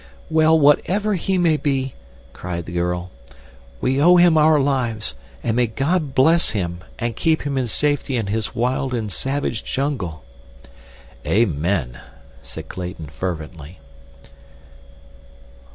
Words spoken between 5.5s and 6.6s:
may God bless